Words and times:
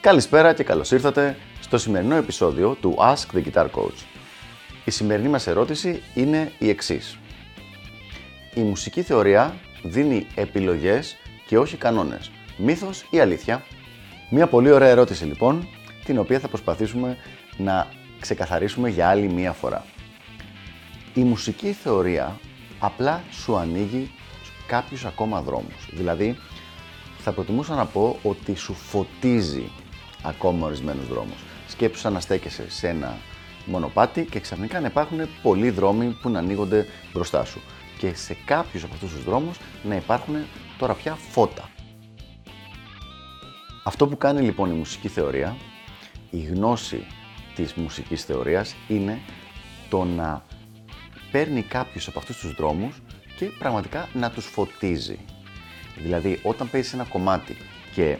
Καλησπέρα 0.00 0.52
και 0.52 0.62
καλώς 0.62 0.90
ήρθατε 0.90 1.36
στο 1.60 1.78
σημερινό 1.78 2.14
επεισόδιο 2.14 2.76
του 2.80 2.96
Ask 2.98 3.36
the 3.36 3.42
Guitar 3.44 3.64
Coach. 3.64 4.04
Η 4.84 4.90
σημερινή 4.90 5.28
μας 5.28 5.46
ερώτηση 5.46 6.02
είναι 6.14 6.52
η 6.58 6.68
εξής. 6.68 7.18
Η 8.54 8.60
μουσική 8.60 9.02
θεωρία 9.02 9.54
δίνει 9.82 10.26
επιλογές 10.34 11.16
και 11.46 11.58
όχι 11.58 11.76
κανόνες. 11.76 12.30
Μύθος 12.56 13.06
ή 13.10 13.20
αλήθεια; 13.20 13.62
Μια 14.30 14.46
πολύ 14.46 14.70
ωραία 14.70 14.88
ερώτηση 14.88 15.24
λοιπόν, 15.24 15.68
την 16.04 16.18
οποία 16.18 16.38
θα 16.38 16.48
προσπαθήσουμε 16.48 17.16
να 17.56 17.86
ξεκαθαρίσουμε 18.20 18.88
για 18.88 19.08
άλλη 19.08 19.28
μία 19.28 19.52
φορά. 19.52 19.84
Η 21.14 21.20
μουσική 21.20 21.72
θεωρία 21.72 22.38
απλά 22.78 23.22
σου 23.30 23.56
ανοίγει 23.56 24.10
κάποιους 24.66 25.04
ακόμα 25.04 25.40
δρόμους. 25.40 25.88
Δηλαδή, 25.92 26.36
θα 27.18 27.32
προτιμούσα 27.32 27.74
να 27.74 27.86
πω 27.86 28.18
ότι 28.22 28.54
σου 28.54 28.74
φωτίζει 28.74 29.70
ακόμα 30.22 30.66
ορισμένους 30.66 31.08
δρόμους. 31.08 31.44
Σκέψου 31.68 32.00
σαν 32.00 32.12
να 32.12 32.20
στέκεσαι 32.20 32.70
σε 32.70 32.88
ένα 32.88 33.18
μονοπάτι 33.64 34.24
και 34.24 34.40
ξαφνικά 34.40 34.80
να 34.80 34.86
υπάρχουν 34.86 35.18
πολλοί 35.42 35.70
δρόμοι 35.70 36.16
που 36.22 36.28
να 36.28 36.38
ανοίγονται 36.38 36.86
μπροστά 37.12 37.44
σου. 37.44 37.60
Και 37.98 38.14
σε 38.14 38.36
κάποιους 38.44 38.82
από 38.82 38.94
αυτούς 38.94 39.12
τους 39.12 39.24
δρόμους 39.24 39.58
να 39.82 39.94
υπάρχουν 39.94 40.36
τώρα 40.78 40.94
πια 40.94 41.14
φώτα. 41.14 41.68
Αυτό 43.84 44.06
που 44.06 44.16
κάνει 44.16 44.40
λοιπόν 44.40 44.70
η 44.70 44.74
μουσική 44.74 45.08
θεωρία, 45.08 45.56
η 46.30 46.38
γνώση 46.38 47.06
της 47.54 47.74
μουσικής 47.74 48.24
θεωρίας 48.24 48.74
είναι 48.88 49.20
το 49.88 50.04
να 50.04 50.44
παίρνει 51.30 51.62
κάποιους 51.62 52.08
από 52.08 52.18
αυτούς 52.18 52.38
τους 52.38 52.54
δρόμους 52.54 53.02
και 53.36 53.46
πραγματικά 53.58 54.08
να 54.12 54.30
τους 54.30 54.46
φωτίζει. 54.46 55.18
Δηλαδή, 55.96 56.40
όταν 56.42 56.70
παίζεις 56.70 56.92
ένα 56.92 57.04
κομμάτι 57.04 57.56
και 57.94 58.18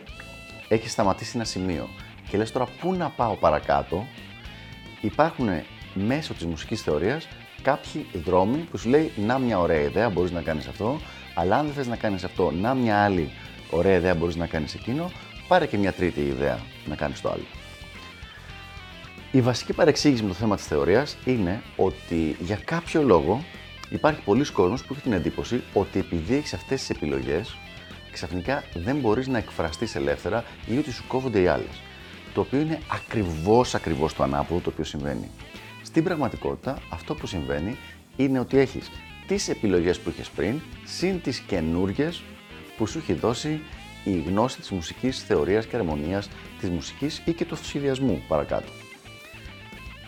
έχει 0.75 0.89
σταματήσει 0.89 1.33
ένα 1.35 1.45
σημείο. 1.45 1.89
Και 2.29 2.37
λες 2.37 2.53
τώρα 2.53 2.67
πού 2.81 2.95
να 2.95 3.09
πάω 3.09 3.35
παρακάτω, 3.35 4.07
υπάρχουν 5.01 5.49
μέσω 5.95 6.35
της 6.35 6.45
μουσικής 6.45 6.83
θεωρίας 6.83 7.29
κάποιοι 7.63 8.07
δρόμοι 8.25 8.59
που 8.59 8.77
σου 8.77 8.89
λέει 8.89 9.13
να 9.17 9.39
μια 9.39 9.59
ωραία 9.59 9.81
ιδέα 9.81 10.09
μπορείς 10.09 10.31
να 10.31 10.43
κάνεις 10.43 10.67
αυτό, 10.67 11.01
αλλά 11.35 11.57
αν 11.57 11.65
δεν 11.65 11.75
θες 11.75 11.87
να 11.87 11.97
κάνεις 11.97 12.25
αυτό, 12.25 12.51
να 12.51 12.75
μια 12.75 13.05
άλλη 13.05 13.31
ωραία 13.71 13.97
ιδέα 13.97 14.15
μπορείς 14.15 14.37
να 14.37 14.47
κάνεις 14.47 14.75
εκείνο, 14.75 15.11
πάρε 15.49 15.67
και 15.67 15.77
μια 15.77 15.93
τρίτη 15.93 16.21
ιδέα 16.21 16.59
να 16.87 16.95
κάνεις 16.95 17.21
το 17.21 17.31
άλλο. 17.31 17.45
Η 19.33 19.41
βασική 19.41 19.73
παρεξήγηση 19.73 20.23
με 20.23 20.29
το 20.29 20.35
θέμα 20.35 20.57
της 20.57 20.67
θεωρίας 20.67 21.17
είναι 21.25 21.63
ότι 21.77 22.37
για 22.41 22.57
κάποιο 22.65 23.03
λόγο 23.03 23.45
υπάρχει 23.91 24.21
πολλοί 24.21 24.45
κόσμος 24.53 24.85
που 24.85 24.93
έχει 24.93 25.03
την 25.03 25.13
εντύπωση 25.13 25.63
ότι 25.73 25.99
επειδή 25.99 26.35
έχεις 26.35 26.55
αυτές 26.55 26.81
τις 26.81 26.91
επιλογές, 26.91 27.57
ξαφνικά 28.11 28.65
δεν 28.75 28.97
μπορείς 28.97 29.27
να 29.27 29.39
εκφραστείς 29.39 29.95
ελεύθερα 29.95 30.45
ή 30.67 30.79
ότι 30.79 30.93
σου 30.93 31.05
κόβονται 31.07 31.41
οι 31.41 31.47
άλλες. 31.47 31.81
Το 32.35 32.41
οποίο 32.41 32.61
είναι 32.61 32.81
ακριβώς, 32.93 33.75
ακριβώς 33.75 34.15
το 34.15 34.23
ανάποδο 34.23 34.61
το 34.61 34.71
οποίο 34.71 34.85
συμβαίνει. 34.85 35.31
Στην 35.83 36.05
πραγματικότητα 36.05 36.79
αυτό 36.91 37.15
που 37.15 37.27
συμβαίνει 37.27 37.77
είναι 38.17 38.39
ότι 38.39 38.59
έχεις 38.59 38.91
τις 39.27 39.49
επιλογές 39.49 39.99
που 39.99 40.11
είχες 40.11 40.29
πριν, 40.29 40.61
συν 40.85 41.21
τις 41.23 41.39
καινούργιες 41.39 42.23
που 42.77 42.87
σου 42.87 42.99
έχει 42.99 43.13
δώσει 43.13 43.61
η 44.05 44.21
γνώση 44.21 44.59
της 44.59 44.71
μουσικής 44.71 45.23
θεωρίας 45.23 45.67
και 45.67 45.77
αρμονίας, 45.77 46.29
της 46.61 46.69
μουσικής 46.69 47.23
ή 47.25 47.33
και 47.33 47.45
του 47.45 47.57
σχεδιασμού 47.65 48.23
παρακάτω. 48.29 48.73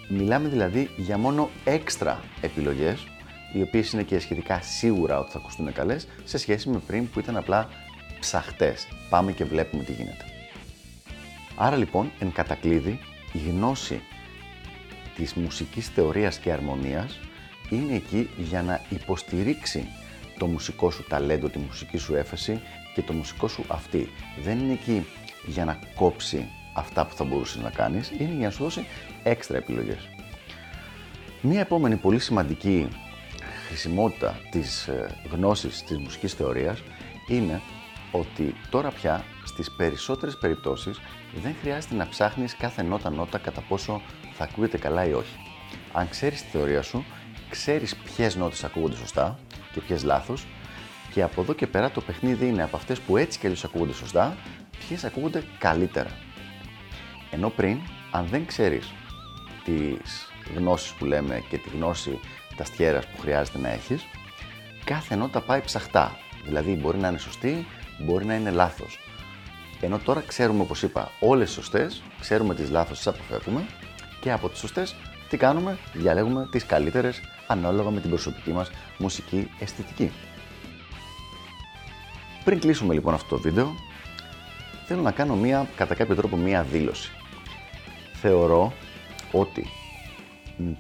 Μιλάμε 0.08 0.48
δηλαδή 0.48 0.90
για 0.96 1.18
μόνο 1.18 1.50
έξτρα 1.64 2.20
επιλογές, 2.40 3.06
οι 3.52 3.62
οποίες 3.62 3.92
είναι 3.92 4.02
και 4.02 4.18
σχετικά 4.18 4.60
σίγουρα 4.60 5.18
ότι 5.18 5.30
θα 5.30 5.38
ακουστούν 5.38 5.72
καλές, 5.72 6.08
σε 6.24 6.38
σχέση 6.38 6.68
με 6.68 6.80
πριν 6.86 7.10
που 7.10 7.18
ήταν 7.18 7.36
απλά 7.36 7.68
ψαχτές. 8.22 8.88
Πάμε 9.10 9.32
και 9.32 9.44
βλέπουμε 9.44 9.84
τι 9.84 9.92
γίνεται. 9.92 10.24
Άρα 11.56 11.76
λοιπόν, 11.76 12.12
εν 12.18 12.32
κατακλείδη, 12.32 12.98
η 13.32 13.38
γνώση 13.38 14.00
της 15.16 15.34
μουσικής 15.34 15.88
θεωρίας 15.88 16.38
και 16.38 16.52
αρμονίας 16.52 17.20
είναι 17.70 17.94
εκεί 17.94 18.28
για 18.36 18.62
να 18.62 18.80
υποστηρίξει 18.88 19.88
το 20.38 20.46
μουσικό 20.46 20.90
σου 20.90 21.04
ταλέντο, 21.08 21.48
τη 21.48 21.58
μουσική 21.58 21.98
σου 21.98 22.14
έφεση 22.14 22.60
και 22.94 23.02
το 23.02 23.12
μουσικό 23.12 23.48
σου 23.48 23.64
αυτή. 23.68 24.08
Δεν 24.42 24.58
είναι 24.58 24.72
εκεί 24.72 25.06
για 25.46 25.64
να 25.64 25.78
κόψει 25.94 26.48
αυτά 26.74 27.06
που 27.06 27.14
θα 27.14 27.24
μπορούσες 27.24 27.62
να 27.62 27.70
κάνεις, 27.70 28.10
είναι 28.10 28.34
για 28.36 28.46
να 28.46 28.50
σου 28.50 28.62
δώσει 28.62 28.86
έξτρα 29.22 29.56
επιλογές. 29.56 30.08
Μία 31.40 31.60
επόμενη 31.60 31.96
πολύ 31.96 32.18
σημαντική 32.18 32.88
χρησιμότητα 33.66 34.40
της 34.50 34.86
ε, 34.86 35.16
γνώσης 35.30 35.82
της 35.82 35.98
μουσικής 35.98 36.32
θεωρίας 36.32 36.82
είναι 37.28 37.60
ότι 38.12 38.54
τώρα 38.70 38.90
πια 38.90 39.24
στις 39.44 39.70
περισσότερες 39.70 40.38
περιπτώσεις 40.38 41.00
δεν 41.42 41.54
χρειάζεται 41.60 41.94
να 41.94 42.08
ψάχνεις 42.08 42.56
κάθε 42.56 42.82
νότα-νότα 42.82 43.38
κατά 43.38 43.60
πόσο 43.60 44.02
θα 44.32 44.44
ακούγεται 44.44 44.78
καλά 44.78 45.06
ή 45.06 45.12
όχι. 45.12 45.36
Αν 45.92 46.08
ξέρεις 46.08 46.42
τη 46.42 46.48
θεωρία 46.48 46.82
σου, 46.82 47.04
ξέρεις 47.50 47.96
ποιες 47.96 48.36
νότες 48.36 48.64
ακούγονται 48.64 48.96
σωστά 48.96 49.38
και 49.72 49.80
ποιες 49.80 50.04
λάθος 50.04 50.46
και 51.12 51.22
από 51.22 51.40
εδώ 51.40 51.52
και 51.52 51.66
πέρα 51.66 51.90
το 51.90 52.00
παιχνίδι 52.00 52.46
είναι 52.48 52.62
από 52.62 52.76
αυτές 52.76 53.00
που 53.00 53.16
έτσι 53.16 53.38
και 53.38 53.46
αλλιώς 53.46 53.64
ακούγονται 53.64 53.92
σωστά, 53.92 54.36
ποιες 54.78 55.04
ακούγονται 55.04 55.42
καλύτερα. 55.58 56.10
Ενώ 57.30 57.48
πριν, 57.48 57.78
αν 58.10 58.26
δεν 58.26 58.46
ξέρεις 58.46 58.92
τις 59.64 60.28
γνώσεις 60.56 60.92
που 60.92 61.04
λέμε 61.04 61.42
και 61.48 61.58
τη 61.58 61.68
γνώση 61.68 62.20
ταστιέρας 62.56 63.06
που 63.06 63.20
χρειάζεται 63.20 63.58
να 63.58 63.68
έχεις, 63.68 64.04
κάθε 64.84 65.14
νότα 65.14 65.40
πάει 65.40 65.60
ψαχτά. 65.60 66.16
Δηλαδή 66.44 66.72
μπορεί 66.74 66.98
να 66.98 67.08
είναι 67.08 67.18
σωστή, 67.18 67.66
μπορεί 67.98 68.24
να 68.24 68.34
είναι 68.34 68.50
λάθος. 68.50 68.98
Ενώ 69.80 69.98
τώρα 69.98 70.22
ξέρουμε, 70.26 70.62
όπως 70.62 70.82
είπα, 70.82 71.10
όλες 71.20 71.46
τις 71.46 71.54
σωστές, 71.54 72.02
ξέρουμε 72.20 72.54
τις 72.54 72.70
λάθος, 72.70 72.96
τις 72.96 73.06
αποφεύγουμε 73.06 73.66
και 74.20 74.32
από 74.32 74.48
τις 74.48 74.58
σωστές 74.58 74.94
τι 75.28 75.36
κάνουμε, 75.36 75.78
διαλέγουμε 75.92 76.48
τις 76.50 76.66
καλύτερες 76.66 77.20
ανάλογα 77.46 77.90
με 77.90 78.00
την 78.00 78.10
προσωπική 78.10 78.52
μας 78.52 78.70
μουσική 78.98 79.50
αισθητική. 79.58 80.10
Πριν 82.44 82.60
κλείσουμε 82.60 82.94
λοιπόν 82.94 83.14
αυτό 83.14 83.36
το 83.36 83.42
βίντεο, 83.42 83.74
θέλω 84.86 85.00
να 85.00 85.10
κάνω 85.10 85.34
μία, 85.34 85.68
κατά 85.76 85.94
κάποιο 85.94 86.14
τρόπο 86.14 86.36
μία 86.36 86.62
δήλωση. 86.62 87.10
Θεωρώ 88.12 88.72
ότι 89.32 89.66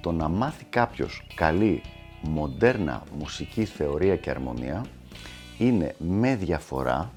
το 0.00 0.12
να 0.12 0.28
μάθει 0.28 0.64
κάποιος 0.64 1.22
καλή 1.34 1.82
μοντέρνα 2.22 3.02
μουσική 3.18 3.64
θεωρία 3.64 4.16
και 4.16 4.30
αρμονία 4.30 4.84
είναι 5.66 5.94
με 5.98 6.36
διαφορά 6.36 7.12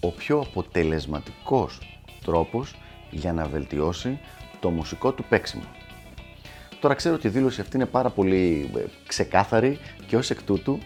ο 0.00 0.10
πιο 0.10 0.38
αποτελεσματικός 0.38 1.80
τρόπος 2.24 2.74
για 3.10 3.32
να 3.32 3.44
βελτιώσει 3.44 4.18
το 4.60 4.70
μουσικό 4.70 5.12
του 5.12 5.24
παίξιμο. 5.28 5.64
Τώρα 6.80 6.94
ξέρω 6.94 7.14
ότι 7.14 7.26
η 7.26 7.30
δήλωση 7.30 7.60
αυτή 7.60 7.76
είναι 7.76 7.86
πάρα 7.86 8.10
πολύ 8.10 8.70
ε, 8.76 8.84
ξεκάθαρη 9.06 9.78
και 10.06 10.16
ως 10.16 10.30
εκ 10.30 10.42
τούτου 10.42 10.78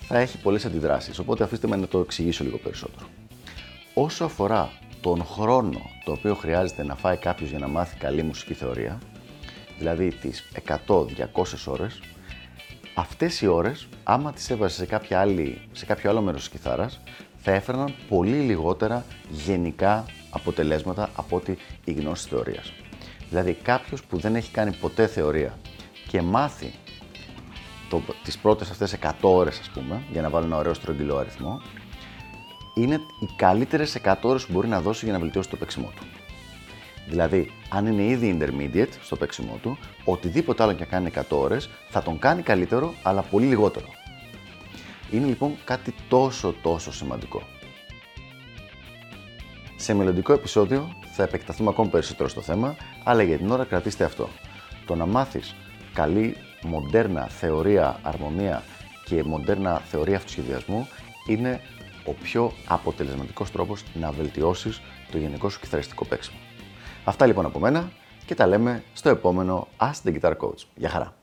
θα 0.00 0.18
έχει 0.18 0.38
πολλές 0.38 0.64
αντιδράσεις, 0.64 1.18
οπότε 1.18 1.44
αφήστε 1.44 1.66
με 1.66 1.76
να 1.76 1.88
το 1.88 1.98
εξηγήσω 1.98 2.44
λίγο 2.44 2.58
περισσότερο. 2.58 3.06
Όσο 3.94 4.24
αφορά 4.24 4.70
τον 5.00 5.24
χρόνο 5.24 5.80
το 6.04 6.12
οποίο 6.12 6.34
χρειάζεται 6.34 6.84
να 6.84 6.94
φάει 6.94 7.16
κάποιος 7.16 7.50
για 7.50 7.58
να 7.58 7.68
μάθει 7.68 7.96
καλή 7.96 8.22
μουσική 8.22 8.54
θεωρία, 8.54 8.98
δηλαδή 9.78 10.08
τις 10.08 10.44
100-200 10.86 11.06
ώρες, 11.66 12.00
αυτές 12.94 13.40
οι 13.40 13.46
ώρες, 13.46 13.88
άμα 14.02 14.32
τις 14.32 14.50
έβαζες 14.50 14.76
σε, 14.76 14.86
κάποια 14.86 15.20
άλλη, 15.20 15.60
σε 15.72 15.84
κάποιο 15.84 16.10
άλλο 16.10 16.20
μέρος 16.20 16.40
της 16.40 16.50
κιθάρας, 16.50 17.00
θα 17.36 17.52
έφερναν 17.52 17.94
πολύ 18.08 18.36
λιγότερα 18.36 19.04
γενικά 19.30 20.04
αποτελέσματα 20.30 21.10
από 21.14 21.36
ότι 21.36 21.58
η 21.84 21.92
γνώση 21.92 22.28
θεωρίας. 22.28 22.72
Δηλαδή 23.28 23.52
κάποιος 23.62 24.04
που 24.04 24.18
δεν 24.18 24.34
έχει 24.36 24.50
κάνει 24.50 24.72
ποτέ 24.72 25.06
θεωρία 25.06 25.58
και 26.08 26.22
μάθει 26.22 26.72
το, 27.88 28.02
τις 28.24 28.38
πρώτες 28.38 28.70
αυτές 28.70 28.96
100 29.02 29.12
ώρες 29.20 29.60
ας 29.60 29.68
πούμε, 29.68 30.02
για 30.12 30.22
να 30.22 30.30
βάλει 30.30 30.46
ένα 30.46 30.56
ωραίο 30.56 30.74
στρογγυλό 30.74 31.16
αριθμό, 31.16 31.60
είναι 32.74 32.94
οι 32.94 33.28
καλύτερες 33.36 33.98
100 34.04 34.14
ώρες 34.22 34.46
που 34.46 34.52
μπορεί 34.52 34.68
να 34.68 34.80
δώσει 34.80 35.04
για 35.04 35.14
να 35.14 35.20
βελτιώσει 35.20 35.48
το 35.48 35.56
παίξιμό 35.56 35.92
του. 35.96 36.02
Δηλαδή, 37.06 37.50
αν 37.68 37.86
είναι 37.86 38.02
ήδη 38.02 38.38
intermediate 38.38 38.92
στο 39.02 39.16
παίξιμό 39.16 39.58
του, 39.62 39.78
οτιδήποτε 40.04 40.62
άλλο 40.62 40.72
και 40.72 40.84
κάνει 40.84 41.10
100 41.14 41.22
ώρες 41.28 41.70
θα 41.88 42.02
τον 42.02 42.18
κάνει 42.18 42.42
καλύτερο, 42.42 42.94
αλλά 43.02 43.22
πολύ 43.22 43.46
λιγότερο. 43.46 43.86
Είναι 45.10 45.26
λοιπόν 45.26 45.54
κάτι 45.64 45.94
τόσο 46.08 46.54
τόσο 46.62 46.92
σημαντικό. 46.92 47.42
Σε 49.76 49.94
μελλοντικό 49.94 50.32
επεισόδιο 50.32 50.96
θα 51.14 51.22
επεκταθούμε 51.22 51.70
ακόμη 51.70 51.88
περισσότερο 51.88 52.28
στο 52.28 52.40
θέμα, 52.40 52.76
αλλά 53.04 53.22
για 53.22 53.36
την 53.36 53.50
ώρα 53.50 53.64
κρατήστε 53.64 54.04
αυτό. 54.04 54.28
Το 54.86 54.94
να 54.94 55.06
μάθεις 55.06 55.54
καλή 55.92 56.36
μοντέρνα 56.62 57.26
θεωρία 57.26 57.98
αρμονία 58.02 58.62
και 59.04 59.22
μοντέρνα 59.24 59.78
θεωρία 59.78 60.16
αυτοσχεδιασμού 60.16 60.88
είναι 61.28 61.60
ο 62.04 62.12
πιο 62.12 62.52
αποτελεσματικός 62.66 63.50
τρόπος 63.50 63.84
να 63.94 64.10
βελτιώσεις 64.10 64.80
το 65.10 65.18
γενικό 65.18 65.48
σου 65.48 65.60
κιθαριστικό 65.60 66.04
παίξιμο. 66.04 66.38
Αυτά 67.04 67.26
λοιπόν 67.26 67.44
από 67.44 67.58
μένα 67.58 67.90
και 68.26 68.34
τα 68.34 68.46
λέμε 68.46 68.82
στο 68.92 69.08
επόμενο 69.08 69.68
Ask 69.78 70.08
the 70.08 70.20
Guitar 70.20 70.32
Coach. 70.36 70.62
Γεια 70.74 70.88
χαρά! 70.88 71.14